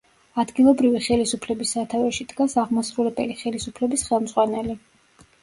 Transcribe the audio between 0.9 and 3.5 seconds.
ხელისუფლების სათავეში დგას აღმასრულებელი